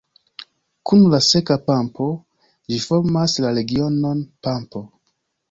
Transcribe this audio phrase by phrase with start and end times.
[0.91, 2.07] Kun la Seka Pampo
[2.73, 4.85] ĝi formas la regionon Pampo.